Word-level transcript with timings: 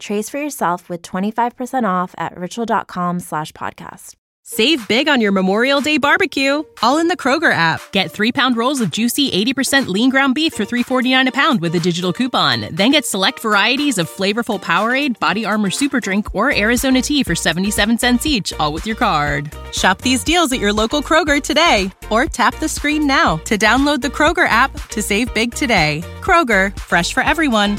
Trace 0.00 0.28
for 0.28 0.38
yourself 0.38 0.88
with 0.88 1.02
25% 1.02 1.84
off 1.84 2.14
at 2.18 2.36
ritual.com 2.36 3.20
slash 3.20 3.52
podcast. 3.52 4.14
Save 4.46 4.86
big 4.88 5.08
on 5.08 5.22
your 5.22 5.32
Memorial 5.32 5.80
Day 5.80 5.96
barbecue, 5.96 6.64
all 6.82 6.98
in 6.98 7.08
the 7.08 7.16
Kroger 7.16 7.50
app. 7.50 7.80
Get 7.92 8.10
three 8.10 8.30
pound 8.30 8.58
rolls 8.58 8.82
of 8.82 8.90
juicy 8.90 9.30
80% 9.30 9.86
lean 9.86 10.10
ground 10.10 10.34
beef 10.34 10.52
for 10.52 10.66
$3.49 10.66 11.28
a 11.28 11.32
pound 11.32 11.62
with 11.62 11.74
a 11.76 11.80
digital 11.80 12.12
coupon. 12.12 12.68
Then 12.70 12.90
get 12.90 13.06
select 13.06 13.40
varieties 13.40 13.96
of 13.96 14.10
flavorful 14.10 14.60
Powerade, 14.60 15.18
Body 15.18 15.46
Armor 15.46 15.70
Super 15.70 15.98
Drink, 15.98 16.34
or 16.34 16.54
Arizona 16.54 17.00
tea 17.00 17.22
for 17.22 17.34
77 17.34 17.96
cents 17.96 18.26
each, 18.26 18.52
all 18.54 18.74
with 18.74 18.84
your 18.84 18.96
card. 18.96 19.50
Shop 19.72 20.02
these 20.02 20.22
deals 20.22 20.52
at 20.52 20.60
your 20.60 20.74
local 20.74 21.00
Kroger 21.02 21.42
today, 21.42 21.90
or 22.10 22.26
tap 22.26 22.54
the 22.56 22.68
screen 22.68 23.06
now 23.06 23.38
to 23.46 23.56
download 23.56 24.02
the 24.02 24.08
Kroger 24.08 24.46
app 24.46 24.70
to 24.90 25.00
save 25.00 25.32
big 25.32 25.54
today. 25.54 26.02
Kroger, 26.20 26.78
fresh 26.78 27.14
for 27.14 27.22
everyone. 27.22 27.78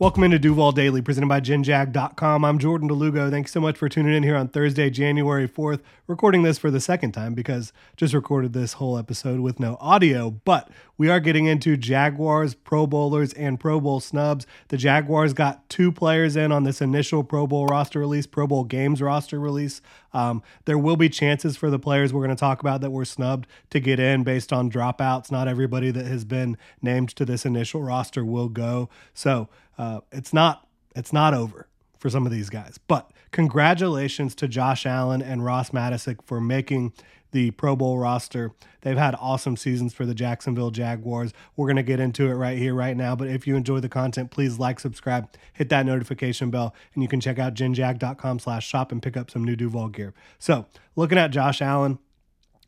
Welcome 0.00 0.22
into 0.22 0.38
Duval 0.38 0.70
Daily, 0.70 1.02
presented 1.02 1.26
by 1.26 1.40
GenJag.com. 1.40 2.44
I'm 2.44 2.60
Jordan 2.60 2.86
de 2.86 2.94
Lugo. 2.94 3.32
Thanks 3.32 3.50
so 3.50 3.60
much 3.60 3.76
for 3.76 3.88
tuning 3.88 4.14
in 4.14 4.22
here 4.22 4.36
on 4.36 4.46
Thursday, 4.46 4.90
January 4.90 5.48
4th. 5.48 5.80
Recording 6.06 6.44
this 6.44 6.56
for 6.56 6.70
the 6.70 6.78
second 6.78 7.10
time 7.10 7.34
because 7.34 7.72
just 7.96 8.14
recorded 8.14 8.52
this 8.52 8.74
whole 8.74 8.96
episode 8.96 9.40
with 9.40 9.58
no 9.58 9.76
audio, 9.80 10.30
but 10.30 10.70
we 10.96 11.08
are 11.08 11.18
getting 11.18 11.46
into 11.46 11.76
Jaguars, 11.76 12.54
Pro 12.54 12.86
Bowlers, 12.86 13.32
and 13.32 13.58
Pro 13.58 13.80
Bowl 13.80 13.98
snubs. 13.98 14.46
The 14.68 14.76
Jaguars 14.76 15.32
got 15.32 15.68
two 15.68 15.90
players 15.90 16.36
in 16.36 16.52
on 16.52 16.62
this 16.62 16.80
initial 16.80 17.24
Pro 17.24 17.48
Bowl 17.48 17.66
roster 17.66 17.98
release, 17.98 18.28
Pro 18.28 18.46
Bowl 18.46 18.62
games 18.62 19.02
roster 19.02 19.40
release. 19.40 19.82
Um, 20.12 20.44
there 20.64 20.78
will 20.78 20.96
be 20.96 21.08
chances 21.08 21.56
for 21.56 21.70
the 21.70 21.78
players 21.78 22.12
we're 22.12 22.24
going 22.24 22.36
to 22.36 22.40
talk 22.40 22.60
about 22.60 22.82
that 22.82 22.92
were 22.92 23.04
snubbed 23.04 23.48
to 23.70 23.80
get 23.80 23.98
in 23.98 24.22
based 24.22 24.52
on 24.52 24.70
dropouts. 24.70 25.32
Not 25.32 25.48
everybody 25.48 25.90
that 25.90 26.06
has 26.06 26.24
been 26.24 26.56
named 26.80 27.08
to 27.16 27.24
this 27.24 27.44
initial 27.44 27.82
roster 27.82 28.24
will 28.24 28.48
go. 28.48 28.88
So, 29.12 29.48
uh, 29.78 30.00
it's 30.12 30.32
not 30.32 30.66
it's 30.94 31.12
not 31.12 31.32
over 31.32 31.68
for 31.98 32.10
some 32.10 32.26
of 32.26 32.32
these 32.32 32.50
guys. 32.50 32.78
But 32.88 33.10
congratulations 33.30 34.34
to 34.36 34.48
Josh 34.48 34.86
Allen 34.86 35.22
and 35.22 35.44
Ross 35.44 35.70
Matiscik 35.70 36.22
for 36.22 36.40
making 36.40 36.92
the 37.30 37.50
Pro 37.52 37.76
Bowl 37.76 37.98
roster. 37.98 38.52
They've 38.80 38.96
had 38.96 39.14
awesome 39.20 39.56
seasons 39.56 39.92
for 39.92 40.06
the 40.06 40.14
Jacksonville 40.14 40.70
Jaguars. 40.70 41.32
We're 41.56 41.66
going 41.66 41.76
to 41.76 41.82
get 41.82 42.00
into 42.00 42.26
it 42.26 42.34
right 42.34 42.56
here, 42.56 42.74
right 42.74 42.96
now. 42.96 43.14
But 43.16 43.28
if 43.28 43.46
you 43.46 43.54
enjoy 43.54 43.80
the 43.80 43.88
content, 43.88 44.30
please 44.30 44.58
like, 44.58 44.80
subscribe, 44.80 45.28
hit 45.52 45.68
that 45.68 45.84
notification 45.84 46.50
bell, 46.50 46.74
and 46.94 47.02
you 47.02 47.08
can 47.08 47.20
check 47.20 47.38
out 47.38 47.54
genjag.com 47.54 48.38
slash 48.38 48.66
shop 48.66 48.92
and 48.92 49.02
pick 49.02 49.16
up 49.16 49.30
some 49.30 49.44
new 49.44 49.56
Duval 49.56 49.88
gear. 49.88 50.14
So 50.38 50.66
looking 50.96 51.18
at 51.18 51.30
Josh 51.30 51.60
Allen, 51.60 51.98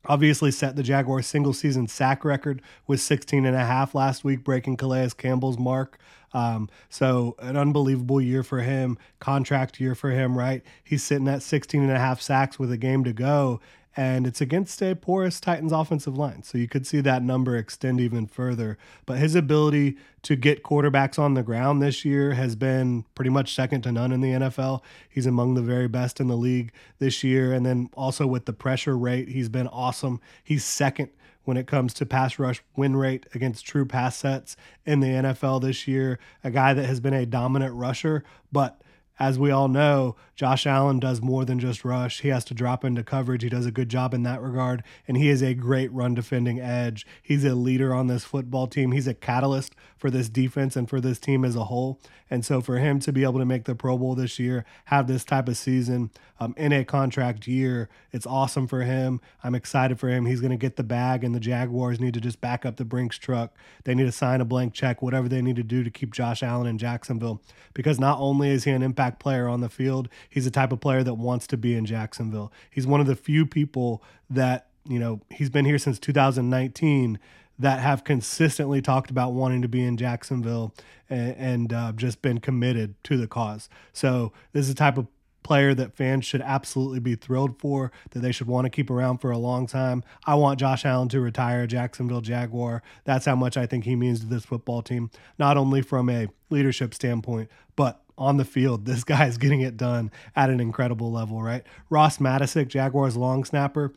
obviously 0.07 0.51
set 0.51 0.77
the 0.77 0.83
Jaguars 0.83 1.27
single 1.27 1.53
season 1.53 1.87
sack 1.87 2.25
record 2.25 2.63
with 2.87 3.01
16 3.01 3.45
and 3.45 3.57
a 3.57 3.65
half 3.65 3.95
last 3.95 4.25
week, 4.25 4.45
breaking 4.45 4.77
Calais 4.77 5.11
Campbell's 5.17 5.59
mark. 5.59 5.99
Um, 6.33 6.69
so 6.89 7.35
an 7.41 7.57
unbelievable 7.57 8.21
year 8.21 8.43
for 8.43 8.61
him, 8.61 8.99
contract 9.19 9.81
year 9.81 9.95
for 9.95 10.11
him, 10.11 10.39
right? 10.39 10.63
He's 10.85 11.03
sitting 11.03 11.29
at 11.29 11.43
16 11.43 11.83
and 11.83 11.91
a 11.91 11.99
half 11.99 12.21
sacks 12.21 12.59
with 12.59 12.71
a 12.71 12.77
game 12.77 13.05
to 13.05 13.13
go 13.13 13.61
and 13.97 14.27
it's 14.27 14.41
against 14.41 14.81
a 14.83 14.95
porous 14.95 15.41
Titans 15.41 15.73
offensive 15.73 16.17
line. 16.17 16.43
So 16.43 16.59
you 16.59 16.69
could 16.69 16.87
see 16.87 17.01
that 17.01 17.23
number 17.23 17.57
extend 17.57 18.01
even 18.01 18.27
further. 18.27 18.79
But 19.05 19.19
his 19.19 19.35
ability 19.35 19.97
to 20.23 20.37
get 20.37 20.63
quarterbacks 20.63 21.19
on 21.19 21.35
the 21.35 21.43
ground 21.43 21.83
this 21.83 22.05
year 22.05 22.35
has 22.35 22.55
been 22.55 23.05
pretty 23.15 23.31
much 23.31 23.55
second 23.55 23.83
to 23.83 23.93
none 23.93 24.13
in 24.13 24.21
the 24.21 24.33
NFL. 24.33 24.83
He's 25.09 25.27
among 25.27 25.55
the 25.55 25.63
very 25.63 25.89
best 25.89 26.21
in 26.21 26.29
the 26.29 26.37
league 26.37 26.73
this 26.99 27.25
year. 27.25 27.53
And 27.53 27.67
then 27.67 27.91
also 27.95 28.27
with 28.27 28.45
the 28.45 28.53
pressure 28.53 28.97
rate, 28.97 29.29
he's 29.29 29.49
been 29.49 29.67
awesome. 29.69 30.21
He's 30.45 30.65
second 30.65 31.11
when 31.45 31.57
it 31.57 31.67
comes 31.67 31.93
to 31.95 32.07
pass 32.07 32.39
rush 32.39 32.63
win 32.77 32.95
rate 32.95 33.27
against 33.35 33.67
true 33.67 33.85
pass 33.85 34.17
sets 34.17 34.57
in 34.87 35.01
the 35.01 35.09
NFL 35.09 35.63
this 35.63 35.89
year. 35.89 36.19
A 36.45 36.51
guy 36.51 36.75
that 36.75 36.87
has 36.87 37.01
been 37.01 37.15
a 37.15 37.27
dominant 37.27 37.75
rusher, 37.75 38.23
but 38.53 38.81
as 39.21 39.39
we 39.39 39.51
all 39.51 39.69
know, 39.69 40.17
Josh 40.35 40.67
Allen 40.67 40.99
does 40.99 41.21
more 41.21 41.45
than 41.45 41.61
just 41.61 41.85
rush. 41.85 42.23
He 42.23 42.29
has 42.29 42.43
to 42.47 42.55
drop 42.55 42.87
into 42.87 43.05
coverage. 43.05 43.43
He 43.43 43.51
does 43.51 43.67
a 43.67 43.71
good 43.71 43.91
job 43.91 44.15
in 44.15 44.23
that 44.23 44.41
regard, 44.41 44.83
and 45.07 45.19
he 45.19 45.29
is 45.29 45.43
a 45.43 45.53
great 45.53 45.93
run 45.93 46.15
defending 46.15 46.59
edge. 46.59 47.07
He's 47.23 47.45
a 47.45 47.55
leader 47.55 47.93
on 47.93 48.07
this 48.07 48.25
football 48.25 48.67
team. 48.67 48.93
He's 48.93 49.07
a 49.07 49.13
catalyst 49.13 49.77
for 49.99 50.11
this 50.11 50.31
defense 50.31 50.75
and 50.75 50.89
for 50.89 50.99
this 50.99 51.19
team 51.19 51.45
as 51.45 51.55
a 51.55 51.65
whole. 51.65 52.01
And 52.31 52.47
so 52.47 52.61
for 52.61 52.79
him 52.79 53.01
to 53.01 53.13
be 53.13 53.25
able 53.25 53.41
to 53.41 53.45
make 53.45 53.65
the 53.65 53.75
Pro 53.75 53.99
Bowl 53.99 54.15
this 54.15 54.39
year, 54.39 54.65
have 54.87 55.09
this 55.09 55.25
type 55.25 55.49
of 55.49 55.57
season 55.57 56.11
um, 56.39 56.55
in 56.57 56.73
a 56.73 56.85
contract 56.85 57.47
year, 57.47 57.91
it's 58.13 58.27
awesome 58.27 58.67
for 58.67 58.83
him. 58.83 59.21
I'm 59.43 59.55
excited 59.55 59.99
for 59.99 60.09
him. 60.09 60.25
He's 60.25 60.41
going 60.41 60.53
to 60.53 60.57
get 60.57 60.77
the 60.77 60.85
bag, 60.85 61.23
and 61.25 61.35
the 61.35 61.41
Jaguars 61.41 62.01
need 62.01 62.15
to 62.15 62.21
just 62.21 62.41
back 62.41 62.65
up 62.65 62.77
the 62.77 62.85
Brinks 62.85 63.19
truck. 63.19 63.53
They 63.85 63.95
need 63.95 64.05
to 64.05 64.13
sign 64.13 64.41
a 64.41 64.45
blank 64.45 64.73
check, 64.73 65.03
whatever 65.03 65.29
they 65.29 65.43
need 65.43 65.57
to 65.57 65.63
do 65.63 65.83
to 65.83 65.91
keep 65.91 66.15
Josh 66.15 66.43
Allen 66.43 66.67
in 66.67 66.79
Jacksonville. 66.79 67.43
Because 67.75 67.99
not 67.99 68.19
only 68.21 68.49
is 68.51 68.65
he 68.65 68.71
an 68.71 68.83
impact 68.83 69.10
player 69.19 69.49
on 69.49 69.61
the 69.61 69.69
field, 69.69 70.09
he's 70.29 70.45
the 70.45 70.51
type 70.51 70.73
of 70.73 70.81
player 70.81 71.03
that 71.03 71.15
wants 71.15 71.47
to 71.49 71.57
be 71.57 71.75
in 71.75 71.87
Jacksonville. 71.87 72.53
He's 72.71 72.87
one 72.87 73.01
of 73.01 73.07
the 73.07 73.17
few 73.17 73.47
people 73.47 74.03
that, 74.29 74.69
you 74.89 74.99
know, 74.99 75.21
he's 75.31 75.51
been 75.51 75.65
here 75.65 75.79
since 75.79 75.99
2019 75.99 77.19
that 77.59 77.81
have 77.81 78.05
consistently 78.05 78.81
talked 78.81 79.11
about 79.11 79.33
wanting 79.33 79.61
to 79.61 79.69
be 79.69 79.85
in 79.85 79.97
Jacksonville 79.97 80.75
and, 81.11 81.37
and 81.37 81.73
uh, 81.73 81.93
just 81.93 82.23
been 82.23 82.39
committed 82.39 82.95
to 83.05 83.19
the 83.19 83.27
cause. 83.27 83.69
So 83.93 84.33
this 84.53 84.63
is 84.63 84.75
the 84.75 84.79
type 84.79 84.97
of 84.97 85.07
player 85.43 85.75
that 85.75 85.95
fans 85.95 86.25
should 86.25 86.43
absolutely 86.43 87.01
be 87.01 87.15
thrilled 87.15 87.59
for, 87.59 87.93
that 88.11 88.21
they 88.21 88.33
should 88.33 88.47
want 88.47 88.67
to 88.67 88.71
keep 88.71 88.91
around 88.91 89.19
for 89.19 89.31
a 89.31 89.39
long 89.39 89.67
time. 89.67 90.03
I 90.27 90.35
want 90.37 90.61
Josh 90.61 90.85
Allen 90.85 91.09
to 91.11 91.21
retire 91.21 91.67
Jacksonville 91.67 92.21
Jaguar. 92.21 92.83
That's 93.05 93.27
how 93.27 93.37
much 93.37 93.57
I 93.57 93.67
think 93.67 93.85
he 93.85 93.97
means 93.97 94.21
to 94.21 94.27
this 94.27 94.45
football 94.45 94.83
team, 94.83 95.11
not 95.39 95.57
only 95.57 95.83
from 95.83 96.09
a 96.09 96.29
leadership 96.51 96.95
standpoint, 96.95 97.51
but 97.77 98.03
on 98.21 98.37
the 98.37 98.45
field. 98.45 98.85
This 98.85 99.03
guy 99.03 99.27
is 99.27 99.39
getting 99.39 99.63
it 99.63 99.77
done 99.77 100.13
at 100.37 100.51
an 100.51 100.61
incredible 100.61 101.11
level, 101.11 101.43
right? 101.43 101.65
Ross 101.89 102.19
Matiscik, 102.19 102.69
Jaguars 102.69 103.17
long 103.17 103.45
snapper, 103.45 103.93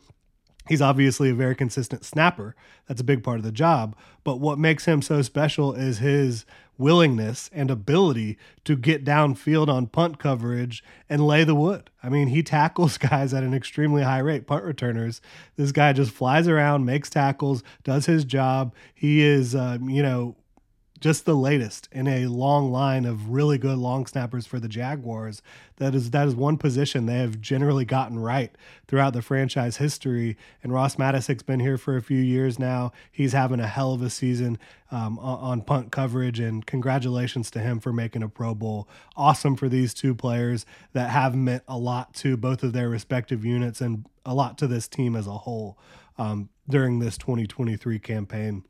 He's 0.68 0.80
obviously 0.80 1.28
a 1.28 1.34
very 1.34 1.54
consistent 1.54 2.04
snapper. 2.04 2.56
That's 2.88 3.00
a 3.00 3.04
big 3.04 3.22
part 3.22 3.38
of 3.38 3.44
the 3.44 3.52
job. 3.52 3.94
But 4.22 4.40
what 4.40 4.58
makes 4.58 4.86
him 4.86 5.02
so 5.02 5.20
special 5.20 5.74
is 5.74 5.98
his 5.98 6.46
willingness 6.78 7.50
and 7.52 7.70
ability 7.70 8.38
to 8.64 8.74
get 8.74 9.04
downfield 9.04 9.68
on 9.68 9.86
punt 9.86 10.18
coverage 10.18 10.82
and 11.08 11.26
lay 11.26 11.44
the 11.44 11.54
wood. 11.54 11.90
I 12.02 12.08
mean, 12.08 12.28
he 12.28 12.42
tackles 12.42 12.96
guys 12.98 13.34
at 13.34 13.42
an 13.42 13.52
extremely 13.52 14.02
high 14.02 14.20
rate, 14.20 14.46
punt 14.46 14.64
returners. 14.64 15.20
This 15.56 15.70
guy 15.70 15.92
just 15.92 16.12
flies 16.12 16.48
around, 16.48 16.86
makes 16.86 17.10
tackles, 17.10 17.62
does 17.82 18.06
his 18.06 18.24
job. 18.24 18.74
He 18.94 19.20
is, 19.20 19.54
um, 19.54 19.90
you 19.90 20.02
know, 20.02 20.34
just 21.04 21.26
the 21.26 21.36
latest 21.36 21.86
in 21.92 22.08
a 22.08 22.26
long 22.28 22.72
line 22.72 23.04
of 23.04 23.28
really 23.28 23.58
good 23.58 23.76
long 23.76 24.06
snappers 24.06 24.46
for 24.46 24.58
the 24.58 24.70
Jaguars. 24.70 25.42
That 25.76 25.94
is 25.94 26.12
that 26.12 26.26
is 26.26 26.34
one 26.34 26.56
position 26.56 27.04
they 27.04 27.18
have 27.18 27.42
generally 27.42 27.84
gotten 27.84 28.18
right 28.18 28.50
throughout 28.88 29.12
the 29.12 29.20
franchise 29.20 29.76
history. 29.76 30.38
And 30.62 30.72
Ross 30.72 30.96
Matiscik's 30.96 31.42
been 31.42 31.60
here 31.60 31.76
for 31.76 31.98
a 31.98 32.00
few 32.00 32.22
years 32.22 32.58
now. 32.58 32.90
He's 33.12 33.34
having 33.34 33.60
a 33.60 33.66
hell 33.66 33.92
of 33.92 34.00
a 34.00 34.08
season 34.08 34.58
um, 34.90 35.18
on 35.18 35.60
punt 35.60 35.92
coverage, 35.92 36.40
and 36.40 36.64
congratulations 36.64 37.50
to 37.50 37.58
him 37.58 37.80
for 37.80 37.92
making 37.92 38.22
a 38.22 38.28
Pro 38.30 38.54
Bowl. 38.54 38.88
Awesome 39.14 39.56
for 39.56 39.68
these 39.68 39.92
two 39.92 40.14
players 40.14 40.64
that 40.94 41.10
have 41.10 41.36
meant 41.36 41.64
a 41.68 41.76
lot 41.76 42.14
to 42.14 42.38
both 42.38 42.62
of 42.62 42.72
their 42.72 42.88
respective 42.88 43.44
units 43.44 43.82
and 43.82 44.06
a 44.24 44.32
lot 44.32 44.56
to 44.56 44.66
this 44.66 44.88
team 44.88 45.16
as 45.16 45.26
a 45.26 45.32
whole 45.32 45.78
um, 46.16 46.48
during 46.66 47.00
this 47.00 47.18
2023 47.18 47.98
campaign. 47.98 48.64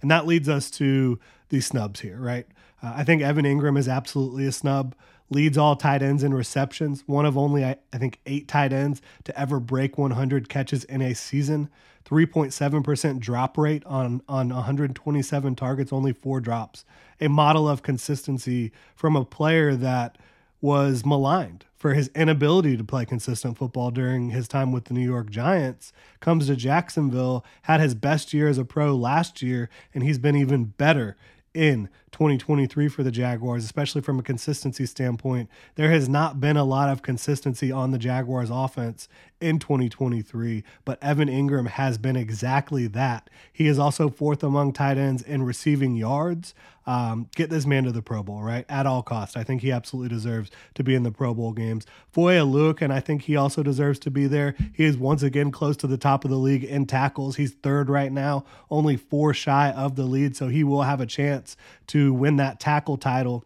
And 0.00 0.10
that 0.10 0.26
leads 0.26 0.48
us 0.48 0.70
to 0.72 1.18
these 1.48 1.66
snubs 1.66 2.00
here, 2.00 2.18
right? 2.18 2.46
Uh, 2.82 2.94
I 2.96 3.04
think 3.04 3.22
Evan 3.22 3.44
Engram 3.44 3.78
is 3.78 3.88
absolutely 3.88 4.46
a 4.46 4.52
snub. 4.52 4.94
Leads 5.30 5.58
all 5.58 5.76
tight 5.76 6.02
ends 6.02 6.22
in 6.22 6.32
receptions, 6.32 7.04
one 7.06 7.26
of 7.26 7.36
only, 7.36 7.64
I, 7.64 7.76
I 7.92 7.98
think, 7.98 8.18
eight 8.24 8.48
tight 8.48 8.72
ends 8.72 9.02
to 9.24 9.38
ever 9.38 9.60
break 9.60 9.98
100 9.98 10.48
catches 10.48 10.84
in 10.84 11.02
a 11.02 11.14
season. 11.14 11.68
3.7% 12.08 13.18
drop 13.18 13.58
rate 13.58 13.84
on, 13.84 14.22
on 14.26 14.48
127 14.48 15.54
targets, 15.54 15.92
only 15.92 16.14
four 16.14 16.40
drops. 16.40 16.86
A 17.20 17.28
model 17.28 17.68
of 17.68 17.82
consistency 17.82 18.72
from 18.94 19.14
a 19.16 19.24
player 19.24 19.74
that 19.76 20.16
was 20.60 21.06
maligned 21.06 21.64
for 21.76 21.94
his 21.94 22.08
inability 22.14 22.76
to 22.76 22.84
play 22.84 23.04
consistent 23.04 23.56
football 23.56 23.90
during 23.90 24.30
his 24.30 24.48
time 24.48 24.72
with 24.72 24.86
the 24.86 24.94
New 24.94 25.04
York 25.04 25.30
Giants. 25.30 25.92
Comes 26.20 26.48
to 26.48 26.56
Jacksonville, 26.56 27.44
had 27.62 27.80
his 27.80 27.94
best 27.94 28.34
year 28.34 28.48
as 28.48 28.58
a 28.58 28.64
pro 28.64 28.96
last 28.96 29.40
year, 29.42 29.70
and 29.94 30.02
he's 30.02 30.18
been 30.18 30.36
even 30.36 30.64
better 30.64 31.16
in 31.54 31.88
2023 32.12 32.88
for 32.88 33.02
the 33.02 33.10
Jaguars, 33.10 33.64
especially 33.64 34.00
from 34.00 34.18
a 34.18 34.22
consistency 34.22 34.86
standpoint. 34.86 35.48
There 35.76 35.90
has 35.90 36.08
not 36.08 36.40
been 36.40 36.56
a 36.56 36.64
lot 36.64 36.88
of 36.88 37.02
consistency 37.02 37.70
on 37.70 37.90
the 37.90 37.98
Jaguars 37.98 38.50
offense 38.50 39.08
in 39.40 39.58
2023, 39.58 40.64
but 40.84 41.02
Evan 41.02 41.28
Engram 41.28 41.68
has 41.68 41.98
been 41.98 42.16
exactly 42.16 42.86
that. 42.88 43.30
He 43.52 43.66
is 43.66 43.78
also 43.78 44.08
fourth 44.08 44.42
among 44.42 44.72
tight 44.72 44.98
ends 44.98 45.22
in 45.22 45.42
receiving 45.42 45.94
yards. 45.94 46.54
Um, 46.86 47.28
get 47.36 47.50
this 47.50 47.66
man 47.66 47.84
to 47.84 47.92
the 47.92 48.02
Pro 48.02 48.22
Bowl, 48.22 48.42
right? 48.42 48.64
At 48.68 48.86
all 48.86 49.02
costs. 49.02 49.36
I 49.36 49.44
think 49.44 49.60
he 49.60 49.70
absolutely 49.70 50.08
deserves 50.08 50.50
to 50.74 50.82
be 50.82 50.94
in 50.94 51.02
the 51.02 51.12
Pro 51.12 51.34
Bowl 51.34 51.52
games. 51.52 51.86
Foye 52.10 52.38
Oluokun 52.38 52.90
I 52.90 53.00
think 53.00 53.22
he 53.22 53.36
also 53.36 53.62
deserves 53.62 53.98
to 54.00 54.10
be 54.10 54.26
there. 54.26 54.54
He 54.72 54.84
is 54.84 54.96
once 54.96 55.22
again 55.22 55.50
close 55.50 55.76
to 55.78 55.86
the 55.86 55.98
top 55.98 56.24
of 56.24 56.30
the 56.30 56.38
league 56.38 56.64
in 56.64 56.86
tackles. 56.86 57.36
He's 57.36 57.52
third 57.52 57.90
right 57.90 58.10
now, 58.10 58.44
only 58.70 58.96
four 58.96 59.34
shy 59.34 59.70
of 59.70 59.96
the 59.96 60.04
lead, 60.04 60.34
so 60.36 60.48
he 60.48 60.64
will 60.64 60.82
have 60.82 61.00
a 61.00 61.06
chance 61.06 61.56
to 61.88 62.12
win 62.12 62.36
that 62.36 62.58
tackle 62.58 62.96
title 62.96 63.44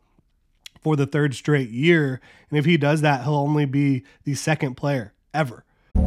for 0.81 0.97
the 0.97 1.07
third 1.07 1.35
straight 1.35 1.71
year. 1.71 2.21
And 2.49 2.59
if 2.59 2.65
he 2.65 2.77
does 2.77 3.01
that, 3.03 3.25
he'll 3.25 3.35
only 3.35 3.67
be 3.67 4.05
the 4.25 4.35
second 4.35 4.77
player 4.77 5.13
ever 5.35 5.65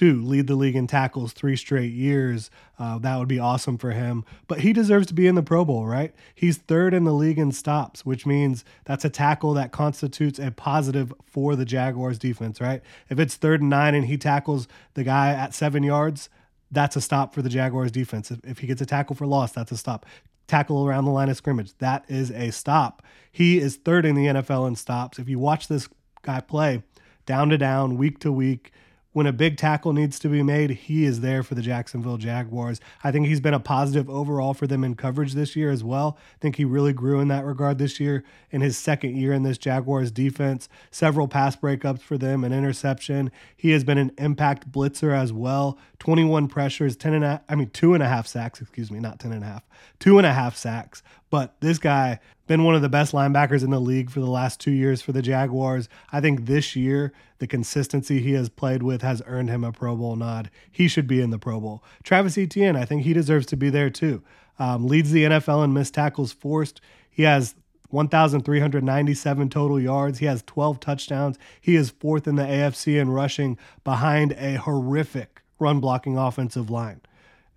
to 0.00 0.22
lead 0.24 0.46
the 0.46 0.54
league 0.54 0.76
in 0.76 0.86
tackles 0.86 1.34
three 1.34 1.54
straight 1.54 1.92
years. 1.92 2.50
Uh, 2.78 2.98
that 2.98 3.18
would 3.18 3.28
be 3.28 3.38
awesome 3.38 3.76
for 3.76 3.90
him. 3.90 4.24
But 4.48 4.60
he 4.60 4.72
deserves 4.72 5.06
to 5.08 5.14
be 5.14 5.26
in 5.26 5.34
the 5.34 5.42
Pro 5.42 5.62
Bowl, 5.62 5.84
right? 5.84 6.14
He's 6.34 6.56
third 6.56 6.94
in 6.94 7.04
the 7.04 7.12
league 7.12 7.38
in 7.38 7.52
stops, 7.52 8.06
which 8.06 8.24
means 8.24 8.64
that's 8.86 9.04
a 9.04 9.10
tackle 9.10 9.52
that 9.52 9.72
constitutes 9.72 10.38
a 10.38 10.52
positive 10.52 11.12
for 11.26 11.54
the 11.54 11.66
Jaguars 11.66 12.18
defense, 12.18 12.62
right? 12.62 12.80
If 13.10 13.20
it's 13.20 13.34
third 13.34 13.60
and 13.60 13.68
nine 13.68 13.94
and 13.94 14.06
he 14.06 14.16
tackles 14.16 14.68
the 14.94 15.04
guy 15.04 15.34
at 15.34 15.52
seven 15.52 15.82
yards, 15.82 16.30
that's 16.70 16.96
a 16.96 17.02
stop 17.02 17.34
for 17.34 17.42
the 17.42 17.50
Jaguars 17.50 17.92
defense. 17.92 18.30
If, 18.30 18.38
if 18.42 18.58
he 18.60 18.66
gets 18.66 18.80
a 18.80 18.86
tackle 18.86 19.14
for 19.14 19.26
loss, 19.26 19.52
that's 19.52 19.70
a 19.70 19.76
stop. 19.76 20.06
Tackle 20.46 20.88
around 20.88 21.04
the 21.04 21.10
line 21.10 21.28
of 21.28 21.36
scrimmage, 21.36 21.76
that 21.76 22.06
is 22.08 22.30
a 22.30 22.52
stop. 22.52 23.02
He 23.30 23.58
is 23.58 23.76
third 23.76 24.06
in 24.06 24.14
the 24.14 24.28
NFL 24.28 24.66
in 24.66 24.76
stops. 24.76 25.18
If 25.18 25.28
you 25.28 25.38
watch 25.38 25.68
this 25.68 25.90
guy 26.22 26.40
play 26.40 26.84
down 27.26 27.50
to 27.50 27.58
down, 27.58 27.98
week 27.98 28.18
to 28.20 28.32
week, 28.32 28.72
when 29.12 29.26
a 29.26 29.32
big 29.32 29.56
tackle 29.56 29.92
needs 29.92 30.18
to 30.20 30.28
be 30.28 30.42
made, 30.42 30.70
he 30.70 31.04
is 31.04 31.20
there 31.20 31.42
for 31.42 31.54
the 31.54 31.62
Jacksonville 31.62 32.16
Jaguars. 32.16 32.80
I 33.02 33.10
think 33.10 33.26
he's 33.26 33.40
been 33.40 33.54
a 33.54 33.60
positive 33.60 34.08
overall 34.08 34.54
for 34.54 34.66
them 34.68 34.84
in 34.84 34.94
coverage 34.94 35.32
this 35.32 35.56
year 35.56 35.70
as 35.70 35.82
well. 35.82 36.16
I 36.36 36.38
think 36.40 36.56
he 36.56 36.64
really 36.64 36.92
grew 36.92 37.18
in 37.18 37.28
that 37.28 37.44
regard 37.44 37.78
this 37.78 37.98
year 37.98 38.22
in 38.50 38.60
his 38.60 38.78
second 38.78 39.16
year 39.16 39.32
in 39.32 39.42
this 39.42 39.58
Jaguars 39.58 40.12
defense. 40.12 40.68
Several 40.92 41.26
pass 41.26 41.56
breakups 41.56 42.00
for 42.00 42.16
them, 42.16 42.44
an 42.44 42.52
interception. 42.52 43.32
He 43.56 43.70
has 43.70 43.82
been 43.82 43.98
an 43.98 44.12
impact 44.16 44.70
blitzer 44.70 45.12
as 45.12 45.32
well. 45.32 45.76
21 45.98 46.46
pressures, 46.48 46.96
10 46.96 47.14
and 47.14 47.24
a 47.24 47.42
I 47.48 47.56
mean, 47.56 47.70
two 47.70 47.94
and 47.94 48.02
a 48.02 48.08
half 48.08 48.26
sacks, 48.26 48.60
excuse 48.60 48.90
me, 48.90 49.00
not 49.00 49.18
10 49.18 49.32
and 49.32 49.42
a 49.42 49.46
half, 49.46 49.64
two 49.98 50.18
and 50.18 50.26
a 50.26 50.32
half 50.32 50.56
sacks. 50.56 51.02
But 51.30 51.60
this 51.60 51.78
guy, 51.78 52.18
been 52.48 52.64
one 52.64 52.74
of 52.74 52.82
the 52.82 52.88
best 52.88 53.12
linebackers 53.12 53.62
in 53.62 53.70
the 53.70 53.80
league 53.80 54.10
for 54.10 54.18
the 54.18 54.26
last 54.26 54.58
two 54.58 54.72
years 54.72 55.00
for 55.00 55.12
the 55.12 55.22
Jaguars. 55.22 55.88
I 56.12 56.20
think 56.20 56.46
this 56.46 56.74
year, 56.74 57.12
the 57.38 57.46
consistency 57.46 58.20
he 58.20 58.32
has 58.32 58.48
played 58.48 58.82
with 58.82 59.02
has 59.02 59.22
earned 59.26 59.48
him 59.48 59.62
a 59.62 59.70
Pro 59.70 59.94
Bowl 59.94 60.16
nod. 60.16 60.50
He 60.70 60.88
should 60.88 61.06
be 61.06 61.20
in 61.20 61.30
the 61.30 61.38
Pro 61.38 61.60
Bowl. 61.60 61.84
Travis 62.02 62.36
Etienne, 62.36 62.74
I 62.74 62.84
think 62.84 63.04
he 63.04 63.12
deserves 63.12 63.46
to 63.46 63.56
be 63.56 63.70
there 63.70 63.88
too. 63.88 64.24
Um, 64.58 64.88
leads 64.88 65.12
the 65.12 65.24
NFL 65.24 65.64
in 65.64 65.72
missed 65.72 65.94
tackles 65.94 66.32
forced. 66.32 66.80
He 67.08 67.22
has 67.22 67.54
1,397 67.90 69.48
total 69.48 69.78
yards. 69.78 70.18
He 70.18 70.26
has 70.26 70.42
12 70.42 70.80
touchdowns. 70.80 71.38
He 71.60 71.76
is 71.76 71.90
fourth 71.90 72.26
in 72.26 72.34
the 72.34 72.42
AFC 72.42 73.00
in 73.00 73.10
rushing 73.10 73.56
behind 73.84 74.32
a 74.32 74.54
horrific 74.54 75.42
run 75.60 75.78
blocking 75.78 76.18
offensive 76.18 76.68
line 76.68 77.00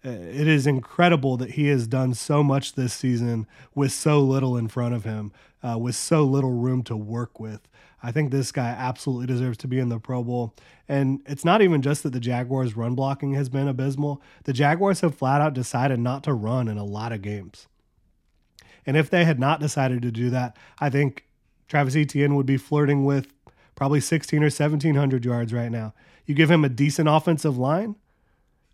it 0.04 0.48
is 0.48 0.68
incredible 0.68 1.38
that 1.38 1.52
he 1.52 1.68
has 1.68 1.88
done 1.88 2.14
so 2.14 2.44
much 2.44 2.74
this 2.74 2.94
season 2.94 3.48
with 3.74 3.92
so 3.92 4.20
little 4.22 4.58
in 4.58 4.68
front 4.68 4.94
of 4.94 5.04
him, 5.04 5.32
uh, 5.62 5.78
with 5.78 5.96
so 5.96 6.24
little 6.24 6.52
room 6.52 6.84
to 6.84 6.98
work 6.98 7.40
with. 7.40 7.62
I 8.06 8.12
think 8.12 8.32
this 8.32 8.52
guy 8.52 8.68
absolutely 8.68 9.28
deserves 9.28 9.58
to 9.60 9.68
be 9.68 9.80
in 9.80 9.88
the 9.88 10.00
Pro 10.00 10.24
Bowl. 10.24 10.54
And 10.90 11.22
it's 11.26 11.46
not 11.46 11.62
even 11.62 11.82
just 11.82 12.04
that 12.04 12.12
the 12.12 12.20
Jaguars' 12.20 12.76
run 12.76 12.96
blocking 12.96 13.34
has 13.34 13.48
been 13.48 13.70
abysmal. 13.70 14.22
The 14.44 14.52
Jaguars 14.52 15.00
have 15.00 15.16
flat 15.16 15.40
out 15.40 15.54
decided 15.54 16.00
not 16.00 16.24
to 16.26 16.34
run 16.34 16.68
in 16.68 16.78
a 16.78 16.84
lot 16.84 17.14
of 17.14 17.22
games. 17.22 17.68
And 18.86 18.98
if 18.98 19.10
they 19.10 19.24
had 19.24 19.40
not 19.40 19.62
decided 19.62 20.02
to 20.02 20.12
do 20.12 20.30
that, 20.32 20.58
I 20.80 20.90
think 20.90 21.26
Travis 21.70 21.96
Etienne 21.96 22.36
would 22.36 22.46
be 22.46 22.58
flirting 22.58 23.06
with 23.06 23.34
probably 23.76 24.02
16 24.02 24.40
or 24.40 24.48
1700 24.48 25.24
yards 25.24 25.54
right 25.54 25.72
now. 25.72 25.94
You 26.26 26.36
give 26.36 26.52
him 26.52 26.66
a 26.66 26.70
decent 26.70 27.08
offensive 27.08 27.58
line, 27.58 27.96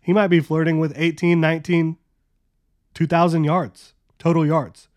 he 0.00 0.12
might 0.12 0.28
be 0.28 0.40
flirting 0.40 0.78
with 0.78 0.92
18, 0.96 1.40
19, 1.40 1.96
2,000 2.94 3.44
yards, 3.44 3.94
total 4.18 4.46
yards 4.46 4.88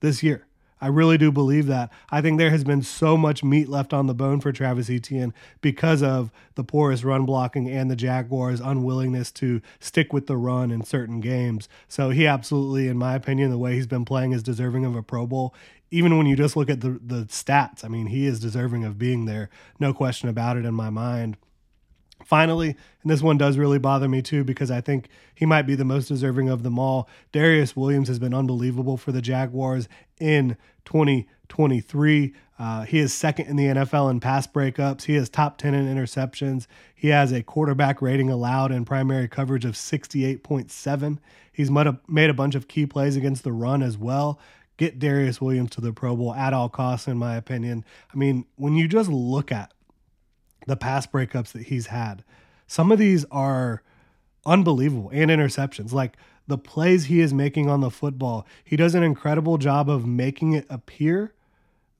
this 0.00 0.22
year. 0.22 0.48
I 0.80 0.86
really 0.86 1.18
do 1.18 1.32
believe 1.32 1.66
that. 1.66 1.90
I 2.10 2.20
think 2.20 2.38
there 2.38 2.50
has 2.50 2.62
been 2.62 2.82
so 2.82 3.16
much 3.16 3.42
meat 3.42 3.68
left 3.68 3.92
on 3.92 4.06
the 4.06 4.14
bone 4.14 4.40
for 4.40 4.52
Travis 4.52 4.88
Etienne 4.88 5.34
because 5.60 6.02
of 6.02 6.30
the 6.54 6.62
porous 6.62 7.02
run 7.02 7.24
blocking 7.24 7.68
and 7.68 7.90
the 7.90 7.96
Jaguars' 7.96 8.60
unwillingness 8.60 9.32
to 9.32 9.60
stick 9.80 10.12
with 10.12 10.26
the 10.26 10.36
run 10.36 10.70
in 10.70 10.84
certain 10.84 11.20
games. 11.20 11.68
So 11.88 12.10
he 12.10 12.26
absolutely, 12.26 12.88
in 12.88 12.96
my 12.96 13.14
opinion, 13.14 13.50
the 13.50 13.58
way 13.58 13.74
he's 13.74 13.86
been 13.86 14.04
playing 14.04 14.32
is 14.32 14.42
deserving 14.42 14.84
of 14.84 14.94
a 14.94 15.02
Pro 15.02 15.26
Bowl. 15.26 15.54
Even 15.90 16.16
when 16.16 16.26
you 16.26 16.36
just 16.36 16.54
look 16.54 16.70
at 16.70 16.80
the, 16.80 17.00
the 17.04 17.24
stats, 17.24 17.84
I 17.84 17.88
mean, 17.88 18.06
he 18.06 18.26
is 18.26 18.38
deserving 18.38 18.84
of 18.84 18.98
being 18.98 19.24
there. 19.24 19.48
No 19.80 19.92
question 19.92 20.28
about 20.28 20.56
it 20.56 20.64
in 20.64 20.74
my 20.74 20.90
mind. 20.90 21.36
Finally, 22.24 22.70
and 23.02 23.10
this 23.10 23.22
one 23.22 23.38
does 23.38 23.56
really 23.56 23.78
bother 23.78 24.08
me 24.08 24.20
too 24.20 24.44
because 24.44 24.70
I 24.70 24.80
think 24.80 25.08
he 25.34 25.46
might 25.46 25.62
be 25.62 25.74
the 25.74 25.84
most 25.84 26.08
deserving 26.08 26.48
of 26.48 26.62
them 26.62 26.78
all. 26.78 27.08
Darious 27.32 27.76
Williams 27.76 28.08
has 28.08 28.18
been 28.18 28.34
unbelievable 28.34 28.96
for 28.96 29.12
the 29.12 29.22
Jaguars 29.22 29.88
in 30.20 30.56
2023. 30.84 32.34
Uh, 32.58 32.82
he 32.82 32.98
is 32.98 33.12
second 33.14 33.46
in 33.46 33.56
the 33.56 33.66
NFL 33.66 34.10
in 34.10 34.18
pass 34.18 34.46
breakups. 34.46 35.04
He 35.04 35.14
is 35.14 35.28
top 35.28 35.58
10 35.58 35.74
in 35.74 35.86
interceptions. 35.86 36.66
He 36.94 37.08
has 37.08 37.30
a 37.30 37.42
quarterback 37.42 38.02
rating 38.02 38.30
allowed 38.30 38.72
in 38.72 38.84
primary 38.84 39.28
coverage 39.28 39.64
of 39.64 39.74
68.7. 39.74 41.18
He's 41.52 41.70
made 41.70 42.30
a 42.30 42.34
bunch 42.34 42.54
of 42.54 42.68
key 42.68 42.86
plays 42.86 43.16
against 43.16 43.44
the 43.44 43.52
run 43.52 43.82
as 43.82 43.96
well. 43.96 44.40
Get 44.76 44.98
Darious 44.98 45.40
Williams 45.40 45.70
to 45.70 45.80
the 45.80 45.92
Pro 45.92 46.14
Bowl 46.14 46.34
at 46.34 46.52
all 46.52 46.68
costs, 46.68 47.08
in 47.08 47.18
my 47.18 47.36
opinion. 47.36 47.84
I 48.12 48.16
mean, 48.16 48.44
when 48.56 48.74
you 48.74 48.86
just 48.86 49.10
look 49.10 49.50
at 49.50 49.72
the 50.68 50.76
pass 50.76 51.06
breakups 51.06 51.52
that 51.52 51.64
he's 51.64 51.86
had. 51.86 52.22
Some 52.66 52.92
of 52.92 52.98
these 52.98 53.24
are 53.30 53.82
unbelievable 54.46 55.10
and 55.12 55.30
interceptions. 55.30 55.92
Like 55.92 56.16
the 56.46 56.58
plays 56.58 57.06
he 57.06 57.20
is 57.20 57.34
making 57.34 57.68
on 57.68 57.80
the 57.80 57.90
football, 57.90 58.46
he 58.62 58.76
does 58.76 58.94
an 58.94 59.02
incredible 59.02 59.58
job 59.58 59.88
of 59.88 60.06
making 60.06 60.52
it 60.52 60.66
appear 60.68 61.32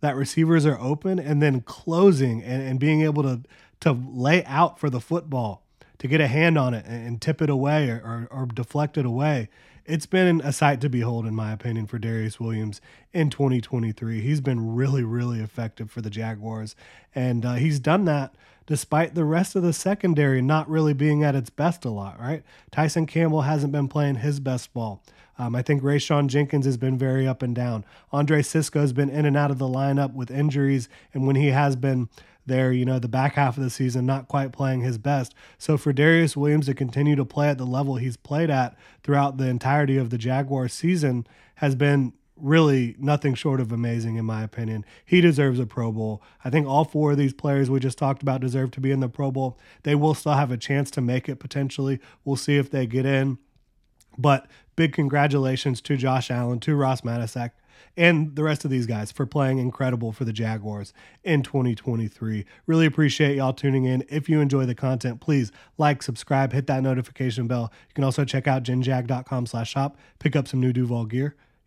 that 0.01 0.15
receivers 0.15 0.65
are 0.65 0.79
open 0.79 1.19
and 1.19 1.43
then 1.43 1.63
closing 1.63 2.43
and, 2.43 2.63
and 2.63 2.79
being 2.79 3.03
able 3.03 3.23
to 3.23 3.41
to 3.81 3.93
lay 3.93 4.45
out 4.45 4.79
for 4.79 4.91
the 4.91 5.01
football 5.01 5.63
to 5.99 6.09
get 6.09 6.21
a 6.21 6.27
hand 6.27 6.59
on 6.59 6.75
it 6.75 6.85
and, 6.85 7.07
and 7.07 7.23
tip 7.23 7.41
it 7.41 7.49
away 7.49 7.89
or, 7.89 8.29
or, 8.33 8.41
or 8.41 8.47
deflect 8.47 8.99
it 8.99 9.07
away. 9.07 9.49
It's 9.87 10.05
been 10.05 10.41
a 10.43 10.53
sight 10.53 10.81
to 10.83 10.89
behold, 10.89 11.27
in 11.27 11.35
my 11.35 11.53
opinion, 11.53 11.87
for 11.87 11.99
Darious 11.99 12.39
Williams 12.39 12.81
in 13.13 13.31
2023. 13.31 14.21
He's 14.21 14.41
been 14.41 14.75
really, 14.75 15.03
really 15.03 15.41
effective 15.41 15.91
for 15.91 16.03
the 16.03 16.11
Jaguars, 16.11 16.77
and 17.15 17.47
uh, 17.47 17.55
he's 17.55 17.79
done 17.79 18.05
that 18.05 18.35
despite 18.69 19.15
the 19.15 19.25
rest 19.25 19.57
of 19.57 19.63
the 19.63 19.73
secondary 19.73 20.43
not 20.43 20.69
really 20.69 20.93
being 20.93 21.25
at 21.25 21.35
its 21.35 21.49
best 21.49 21.87
a 21.87 21.91
lot, 21.91 22.21
right? 22.21 22.43
Tyson 22.71 23.07
Campbell 23.07 23.41
hasn't 23.43 23.73
been 23.73 23.89
playing 23.89 24.17
his 24.17 24.41
best 24.41 24.75
ball. 24.75 25.03
Um, 25.39 25.57
I 25.57 25.63
think 25.63 25.83
Rayshawn 25.83 26.27
Jenkins 26.27 26.67
has 26.67 26.77
been 26.77 26.99
very 26.99 27.27
up 27.27 27.43
and 27.43 27.55
down. 27.55 27.87
Andre 28.13 28.43
Cisco 28.43 28.81
has 28.81 28.93
been 28.93 29.09
in 29.09 29.25
and 29.25 29.39
out 29.39 29.51
of 29.51 29.57
the 29.57 29.67
lineup 29.67 30.13
with 30.13 30.31
injuries, 30.31 30.87
and 31.15 31.27
when 31.27 31.37
he 31.37 31.47
has 31.47 31.77
been 31.77 32.11
there, 32.45 32.71
you 32.71 32.85
know, 32.85 32.99
the 32.99 33.09
back 33.09 33.35
half 33.35 33.57
of 33.57 33.63
the 33.63 33.71
season, 33.71 34.05
not 34.05 34.29
quite 34.29 34.53
playing 34.53 34.83
his 34.83 34.99
best. 34.99 35.35
So 35.57 35.79
for 35.79 35.95
Darious 35.95 36.37
Williams 36.37 36.67
to 36.67 36.75
continue 36.75 37.17
to 37.17 37.25
play 37.25 37.49
at 37.49 37.57
the 37.57 37.67
level 37.67 37.97
he's 37.97 38.19
played 38.19 38.51
at 38.51 38.77
throughout 39.03 39.39
the 39.39 39.49
entirety 39.49 39.97
of 39.97 40.11
the 40.11 40.19
Jaguars 40.19 40.75
season 40.75 41.27
has 41.57 41.75
been 41.75 42.13
really 42.41 42.97
nothing 42.99 43.35
short 43.35 43.61
of 43.61 43.73
amazing, 43.73 44.17
in 44.17 44.25
my 44.25 44.43
opinion. 44.43 44.85
He 45.05 45.21
deserves 45.21 45.59
a 45.59 45.67
Pro 45.67 45.93
Bowl. 45.93 46.23
I 46.45 46.51
think 46.51 46.67
all 46.67 46.85
four 46.85 47.13
of 47.13 47.19
these 47.19 47.33
players 47.33 47.71
we 47.71 47.81
just 47.81 47.99
talked 47.99 48.23
about 48.23 48.41
deserve 48.41 48.71
to 48.73 48.81
be 48.81 48.91
in 48.91 49.01
the 49.01 49.09
Pro 49.09 49.31
Bowl. 49.31 49.59
They 49.83 49.95
will 49.95 50.15
still 50.15 50.33
have 50.33 50.51
a 50.51 50.57
chance 50.57 50.91
to 50.93 51.01
make 51.01 51.29
it 51.29 51.37
potentially. 51.37 52.01
We'll 52.25 52.37
see 52.37 52.57
if 52.57 52.71
they 52.71 52.87
get 52.87 53.07
in. 53.07 53.39
But 54.17 54.47
big 54.77 54.93
congratulations 54.93 55.81
to 55.83 55.97
Josh 55.97 56.31
Allen, 56.31 56.61
to 56.61 56.75
Ross 56.75 57.03
Matiscik, 57.03 57.53
and 57.97 58.35
the 58.37 58.43
rest 58.43 58.65
of 58.65 58.71
these 58.71 58.87
guys 58.87 59.11
for 59.11 59.27
playing 59.27 59.59
incredible 59.59 60.13
for 60.13 60.25
the 60.25 60.33
Jaguars 60.33 60.93
in 61.25 61.43
2023. 61.43 62.45
Really 62.67 62.87
appreciate 62.87 63.37
y'all 63.37 63.53
tuning 63.53 63.85
in. 63.85 64.05
If 64.09 64.29
you 64.29 64.41
enjoy 64.41 64.67
the 64.67 64.75
content, 64.75 65.21
please 65.21 65.53
like, 65.79 66.03
subscribe, 66.03 66.53
hit 66.53 66.67
that 66.67 66.83
notification 66.83 67.47
bell. 67.47 67.73
You 67.89 67.95
can 67.95 68.05
also 68.05 68.25
check 68.25 68.47
out 68.47 68.63
genjag.com 68.63 69.47
slash 69.47 69.71
shop, 69.71 69.97
pick 70.19 70.37
up 70.37 70.49
some 70.49 70.61
new 70.61 70.73
Duval 70.73 71.07
gear. 71.07 71.37